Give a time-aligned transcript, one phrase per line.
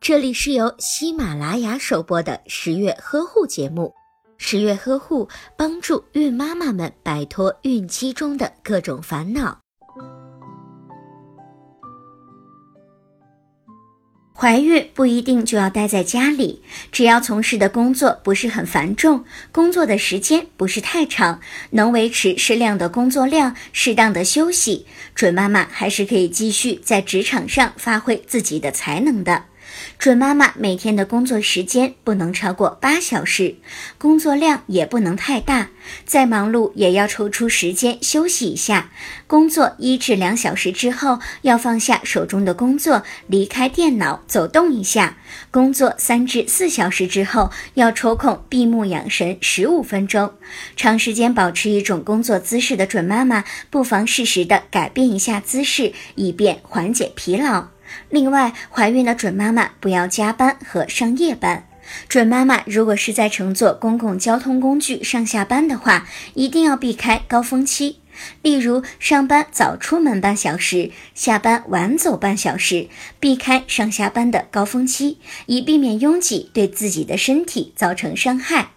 [0.00, 3.92] 这里是由喜马拉雅首播的十月呵护节目。
[4.36, 9.58] 十月呵护帮助孕妈妈们摆脱孕期中的各种烦恼。
[14.36, 21.40] 怀孕不一定就要待在家里，只要从事的工作不是很繁重，工作的时间不是太长，
[21.70, 29.44] 能维持适量的工作量，适当的休息，准妈妈还是可以继续在职场上发挥自己的才能的。
[29.98, 33.56] 准妈妈每天的工作时间不能超过八小时，
[33.98, 35.70] 工作量也不能太大，
[36.04, 38.90] 再忙碌也要抽出时间休息一下。
[39.26, 45.16] 工作一至两小时之后，要放下手中的工作，离开电脑，走动一下。
[45.50, 50.32] 工作三至四小时之后，要抽空闭目养神十五分钟。
[50.76, 57.73] 长时间保持一种工作姿势的准妈妈，不妨适时的改变一下姿势，以便缓解疲劳。
[58.10, 61.66] 另外，怀孕的准妈妈不要加班和上夜班。
[62.08, 67.98] 准妈妈如果是在乘坐公共交通工具上下班的话，一定要避开高峰期，
[68.40, 72.88] 例如上班早出门半小时，下班晚走半小时，
[73.20, 78.73] 避开上下班的高峰期，以避免拥挤对自己的身体造成伤害。